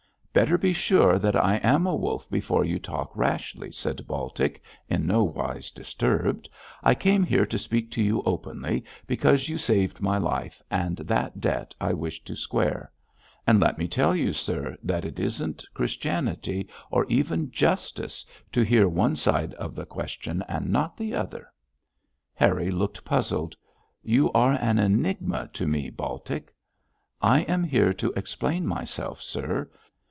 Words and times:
'Better 0.33 0.57
be 0.57 0.71
sure 0.71 1.19
that 1.19 1.35
I 1.35 1.57
am 1.57 1.85
a 1.85 1.93
wolf 1.93 2.29
before 2.31 2.63
you 2.63 2.79
talk 2.79 3.11
rashly,' 3.17 3.73
said 3.73 4.07
Baltic, 4.07 4.63
in 4.87 5.05
no 5.05 5.25
wise 5.25 5.69
disturbed. 5.71 6.47
'I 6.83 6.95
came 6.95 7.23
here 7.25 7.45
to 7.45 7.57
speak 7.59 7.91
to 7.91 8.01
you 8.01 8.23
openly, 8.25 8.85
because 9.07 9.49
you 9.49 9.57
saved 9.57 9.99
my 9.99 10.17
life, 10.17 10.61
and 10.71 10.95
that 10.99 11.41
debt 11.41 11.75
I 11.81 11.91
wish 11.91 12.23
to 12.23 12.37
square. 12.37 12.93
And 13.45 13.59
let 13.59 13.77
me 13.77 13.89
tell 13.89 14.15
you, 14.15 14.31
sir, 14.31 14.77
that 14.81 15.03
it 15.03 15.19
isn't 15.19 15.65
Christianity, 15.73 16.69
or 16.89 17.05
even 17.09 17.51
justice, 17.51 18.25
to 18.53 18.61
hear 18.61 18.87
one 18.87 19.17
side 19.17 19.53
of 19.55 19.75
the 19.75 19.85
question 19.85 20.45
and 20.47 20.69
not 20.69 20.95
the 20.95 21.13
other.' 21.13 21.51
Harry 22.35 22.71
looked 22.71 23.03
puzzled. 23.03 23.53
'You 24.01 24.31
are 24.31 24.53
an 24.53 24.79
enigma 24.79 25.49
to 25.51 25.67
me, 25.67 25.89
Baltic.' 25.89 26.55
'I 27.21 27.41
am 27.41 27.63
here 27.65 27.91
to 27.95 28.13
explain 28.15 28.65
myself, 28.65 29.21
sir. 29.21 29.69